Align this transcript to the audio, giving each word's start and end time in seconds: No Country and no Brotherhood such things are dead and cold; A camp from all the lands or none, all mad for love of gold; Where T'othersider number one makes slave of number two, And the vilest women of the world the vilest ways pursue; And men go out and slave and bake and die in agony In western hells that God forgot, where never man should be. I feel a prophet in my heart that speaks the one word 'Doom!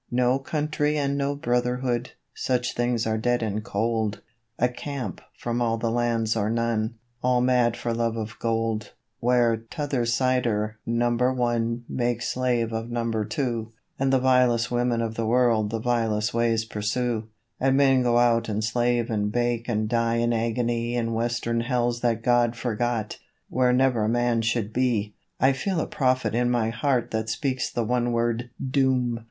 No 0.09 0.39
Country 0.39 0.97
and 0.97 1.15
no 1.15 1.35
Brotherhood 1.35 2.13
such 2.33 2.73
things 2.73 3.05
are 3.05 3.19
dead 3.19 3.43
and 3.43 3.63
cold; 3.63 4.19
A 4.57 4.67
camp 4.67 5.21
from 5.37 5.61
all 5.61 5.77
the 5.77 5.91
lands 5.91 6.35
or 6.35 6.49
none, 6.49 6.95
all 7.21 7.39
mad 7.39 7.77
for 7.77 7.93
love 7.93 8.17
of 8.17 8.39
gold; 8.39 8.93
Where 9.19 9.57
T'othersider 9.57 10.73
number 10.87 11.31
one 11.31 11.85
makes 11.87 12.29
slave 12.33 12.73
of 12.73 12.89
number 12.89 13.23
two, 13.25 13.73
And 13.99 14.11
the 14.11 14.17
vilest 14.17 14.71
women 14.71 15.03
of 15.03 15.13
the 15.13 15.25
world 15.27 15.69
the 15.69 15.77
vilest 15.77 16.33
ways 16.33 16.65
pursue; 16.65 17.27
And 17.59 17.77
men 17.77 18.01
go 18.01 18.17
out 18.17 18.49
and 18.49 18.63
slave 18.63 19.11
and 19.11 19.31
bake 19.31 19.69
and 19.69 19.87
die 19.87 20.15
in 20.15 20.33
agony 20.33 20.95
In 20.95 21.13
western 21.13 21.59
hells 21.61 22.01
that 22.01 22.23
God 22.23 22.55
forgot, 22.55 23.19
where 23.49 23.71
never 23.71 24.07
man 24.07 24.41
should 24.41 24.73
be. 24.73 25.13
I 25.39 25.53
feel 25.53 25.79
a 25.79 25.85
prophet 25.85 26.33
in 26.33 26.49
my 26.49 26.71
heart 26.71 27.11
that 27.11 27.29
speaks 27.29 27.69
the 27.69 27.83
one 27.83 28.11
word 28.11 28.49
'Doom! 28.59 29.19